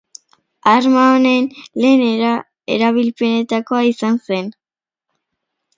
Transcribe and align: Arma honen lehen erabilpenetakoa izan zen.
Arma 0.71 1.03
honen 1.17 1.45
lehen 1.83 2.03
erabilpenetakoa 2.77 3.87
izan 3.93 4.21
zen. 4.31 4.53